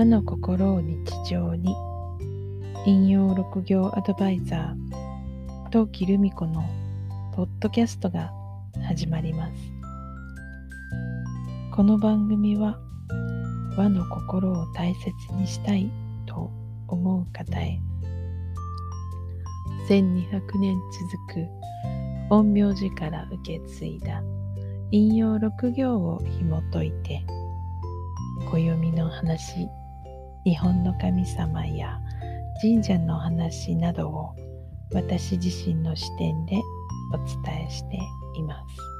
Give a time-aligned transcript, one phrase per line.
[0.00, 0.96] 和の心を日
[1.28, 1.76] 常に。
[2.86, 5.68] 引用六行アドバイザー。
[5.68, 6.64] 陶器留美子の
[7.34, 8.32] ポッドキャストが
[8.82, 9.52] 始まります。
[11.76, 12.78] この番組は
[13.76, 15.90] 和の心を大切にしたい
[16.24, 16.50] と
[16.88, 17.78] 思う方へ。
[19.86, 20.78] 1200年
[21.10, 21.46] 続く
[22.30, 24.22] 陰陽師から受け継いだ
[24.92, 27.22] 引用六行を紐解いて
[28.50, 29.68] 暦の話
[30.44, 32.00] 日本の神様や
[32.60, 34.34] 神社の話などを
[34.92, 36.56] 私自身の視点で
[37.12, 37.98] お伝えして
[38.36, 38.90] います。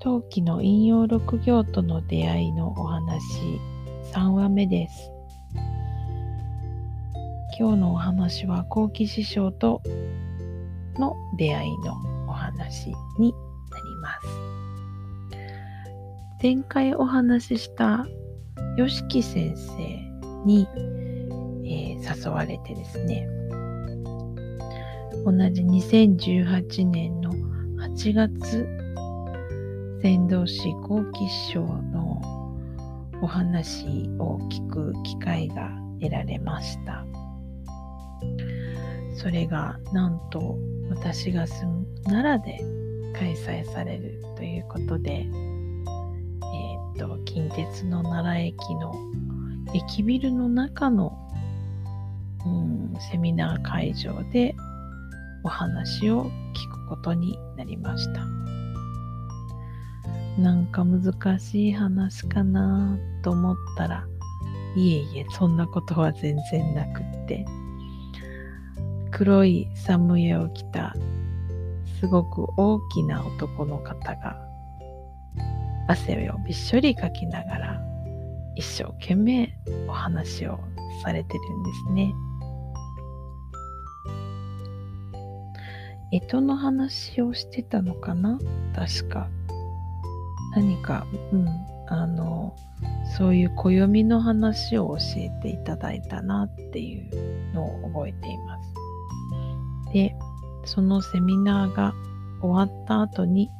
[0.00, 3.20] 陶器の引用六行との出会いのお話
[4.12, 5.10] 3話目です。
[7.58, 9.82] 今日のお話は後期師匠と
[10.96, 11.94] の出会いの
[12.28, 14.47] お話になります。
[16.40, 18.06] 前回お話しした
[18.76, 19.72] 吉木先生
[20.46, 20.68] に、
[21.64, 23.28] えー、誘われてですね。
[25.24, 27.32] 同じ2018年の
[27.80, 28.68] 8月
[30.00, 32.22] 仙道市後期師匠の
[33.20, 35.68] お話を聞く機会が
[36.00, 37.04] 得られました。
[39.16, 40.56] それがなんと
[40.88, 42.78] 私が住む奈良で
[43.18, 45.26] 開催されるということで
[46.98, 48.94] と近鉄の奈良駅の
[49.72, 51.16] 駅ビルの中の、
[52.44, 54.54] うん、セミナー会場で
[55.44, 58.26] お話を聞くことになりました。
[60.38, 64.06] なんか難しい話かなと思ったら
[64.76, 67.46] いえいえそんなことは全然なくって。
[69.10, 70.94] 黒いサムエを着た
[71.98, 74.47] すごく大きな男の方が
[75.88, 77.82] 汗をびっしょりかきながら
[78.54, 79.52] 一生懸命
[79.88, 80.60] お話を
[81.02, 82.14] されてるんですね。
[86.10, 88.38] 干支の話をしてたのかな？
[88.74, 89.28] 確か。
[90.54, 91.48] 何か、うん、
[91.86, 92.56] あの、
[93.16, 98.74] そういう暦の話を教えていただいたなっていうのを覚えています。
[99.92, 100.14] で、
[100.64, 101.92] そのセミナーが
[102.40, 103.50] 終わった後に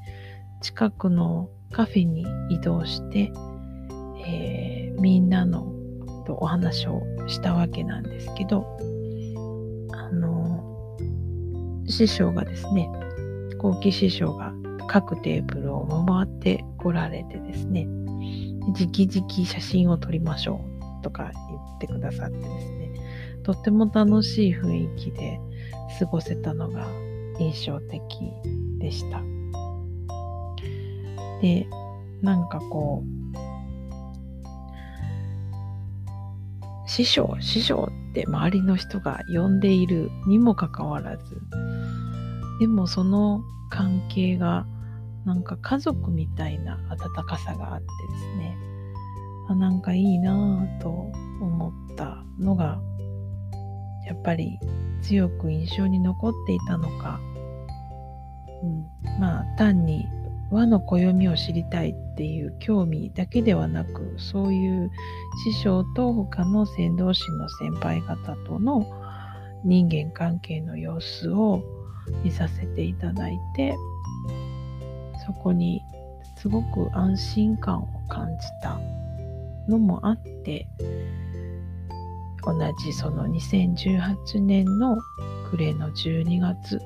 [0.63, 3.31] 近くのカフェに移動して、
[4.27, 5.73] えー、みんなの
[6.27, 8.67] とお話をしたわけなんですけど、
[9.93, 10.97] あの、
[11.87, 12.89] 師匠がですね、
[13.59, 14.53] 後期師匠が
[14.87, 17.87] 各テーブルを回ってこられてですね、
[18.75, 20.61] じきじき写真を撮りましょ
[21.01, 22.93] うとか言ってくださってですね、
[23.43, 25.41] とっても楽しい雰囲気で
[25.99, 26.87] 過ごせたのが
[27.39, 28.01] 印象的
[28.79, 29.38] でした。
[31.41, 31.67] で、
[32.23, 33.29] なんかこう、
[36.89, 41.41] 師匠、師匠って周りの人が呼んでいるにもかかわらず、
[42.61, 44.67] でもその関係が
[45.25, 48.57] なんか家族みたいな温かさがあってですね、
[49.49, 52.81] あなんかいいなぁと思ったのが、
[54.07, 54.59] やっぱり
[55.03, 57.21] 強く印象に残っていたのか、
[58.63, 60.07] うん、まあ単に
[60.51, 64.91] 和の暦を知りたいっていう興味だけではなくそういう
[65.45, 68.87] 師匠と他の先導師の先輩方との
[69.65, 71.63] 人間関係の様子を
[72.25, 73.77] 見させていただいて
[75.27, 75.83] そこに
[76.37, 78.79] すごく安心感を感じた
[79.69, 80.67] のもあって
[82.45, 84.97] 同じその2018年の
[85.51, 86.81] 暮れの12月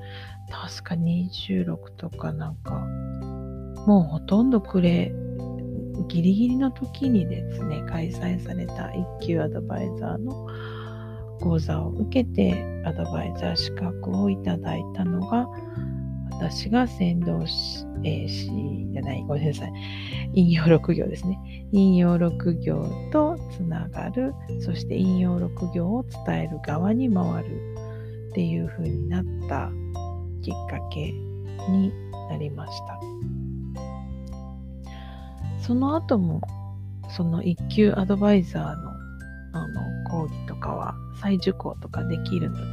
[0.50, 2.84] 確か26とかなんか
[3.87, 5.12] もうほとんど暮れ
[6.09, 10.48] ギリギリの時にですね開催された一級アドバイザーの
[11.41, 15.49] 講座を受けてアドバイザー資格をいただいたのが
[16.31, 18.50] 私が先導師、えー、師
[18.93, 19.73] じゃないごめんなさい
[20.34, 21.38] 引用六行ですね
[21.73, 27.75] 引用六行とつながるそして引用六行を伝える側に回る
[28.31, 29.70] っていう風になった
[30.43, 31.12] きっかけ
[31.70, 31.93] に
[32.29, 33.31] なりました。
[35.62, 36.41] その後も、
[37.09, 38.93] その一級アドバイザーの
[39.55, 42.69] あの講義とかは再受講とかできるのでで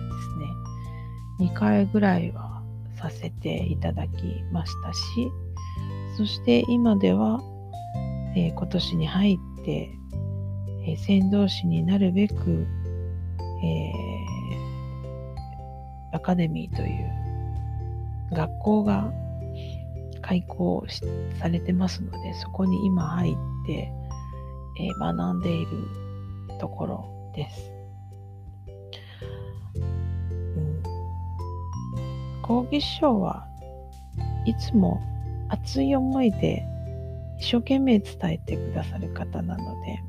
[1.39, 2.63] すね、2回ぐらいは
[2.97, 5.00] させていただきましたし、
[6.18, 7.41] そして今では、
[8.36, 9.89] えー、今年に入って、
[10.88, 12.68] えー、先導士になるべく、
[13.63, 19.12] えー、アカデミーという学校が
[20.29, 20.85] 開講
[21.39, 23.91] されてますので、そこに今入って、
[24.79, 25.69] えー、学んでいる
[26.59, 27.71] ところです。
[29.75, 29.79] う
[30.59, 30.83] ん、
[32.43, 33.47] 講義書は
[34.45, 35.01] いつも
[35.49, 36.63] 熱い思いで
[37.39, 39.99] 一生懸命伝えてくださる方なので、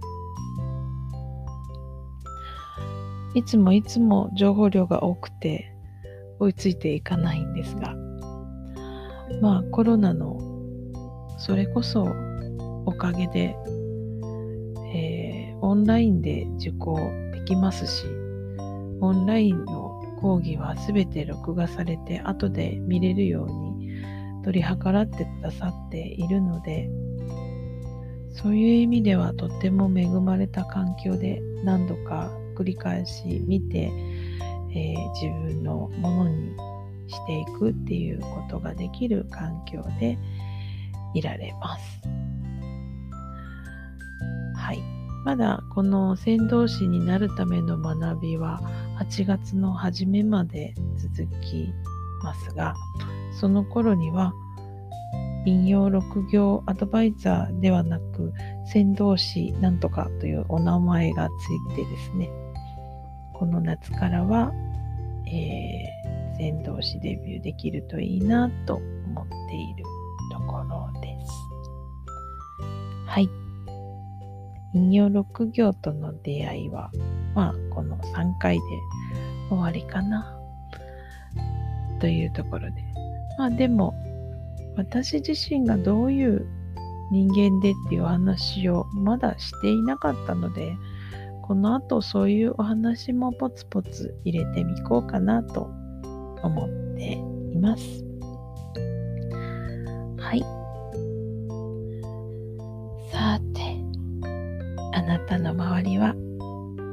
[3.37, 5.75] いつもいつも情報量が多くて
[6.39, 7.95] 追いついていかないんですが、
[9.41, 10.39] まあコロナの
[11.39, 12.07] それこそ
[12.85, 13.57] おかげで、
[14.95, 16.97] えー、オンラインで受講
[17.33, 18.07] できますし、
[19.01, 24.03] オンラインの講義は全て録画されて後で見れるように
[24.45, 26.91] 取り計らってくださっているので、
[28.33, 33.91] そういう意味ではとっても恵まれた環境で何度か繰り返し見て、
[34.75, 36.57] えー、自分のものに
[37.11, 40.19] していくっていうことができる環境で
[41.15, 42.03] いられます。
[44.57, 44.83] はい。
[45.25, 48.61] まだこの先導士になるための学びは
[48.99, 51.73] 8月の初めまで続き
[52.23, 52.75] ますが、
[53.39, 54.33] その頃には
[55.47, 58.33] 引用6行アドバイザーではなく
[58.67, 62.31] 先導士なんとかというお名前がついてですね
[63.35, 64.53] この夏からは、
[65.27, 69.85] えー、先導士デビューできるといいなと思っている
[70.33, 71.33] ところです。
[73.07, 73.29] はい。
[74.75, 76.91] 引用6行との出会いは、
[77.35, 78.63] まあ、この3回で
[79.49, 80.37] 終わりかな。
[82.01, 82.83] というところで。
[83.39, 83.95] まあでも、
[84.77, 86.47] 私自身がどういう
[87.11, 90.77] 人間でっていうお話をまだしていなかったので、
[91.43, 95.69] この後そういうお話もポツポツ入れてみこうかなと
[96.43, 97.13] 思って
[97.53, 97.83] います。
[100.19, 100.41] はい。
[103.11, 103.77] さて、
[104.93, 106.15] あなたの周りは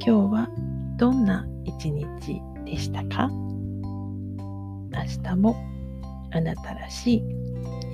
[0.00, 0.48] 日は
[0.96, 3.28] どんな一日でしたか？
[3.28, 5.56] 明日も
[6.32, 7.22] あなたらしい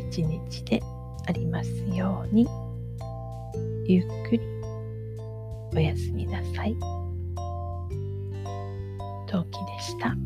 [0.08, 0.82] 一日で
[1.26, 2.48] ありますように
[3.86, 4.40] ゆっくり
[5.76, 6.76] おやすみなさい。
[9.26, 10.16] 陶器でした。